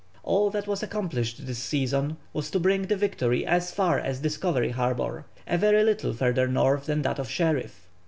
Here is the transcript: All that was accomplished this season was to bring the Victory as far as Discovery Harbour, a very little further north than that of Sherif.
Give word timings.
All 0.23 0.49
that 0.49 0.65
was 0.65 0.81
accomplished 0.81 1.45
this 1.45 1.59
season 1.59 2.17
was 2.33 2.49
to 2.49 2.59
bring 2.59 2.87
the 2.87 2.95
Victory 2.95 3.45
as 3.45 3.69
far 3.71 3.99
as 3.99 4.19
Discovery 4.21 4.71
Harbour, 4.71 5.25
a 5.45 5.59
very 5.59 5.83
little 5.83 6.11
further 6.11 6.47
north 6.47 6.87
than 6.87 7.03
that 7.03 7.19
of 7.19 7.27
Sherif. 7.29 7.87